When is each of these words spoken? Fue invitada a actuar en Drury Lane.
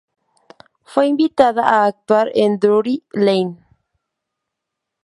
Fue 0.83 1.05
invitada 1.05 1.61
a 1.61 1.85
actuar 1.85 2.31
en 2.33 2.57
Drury 2.57 3.03
Lane. 3.11 3.57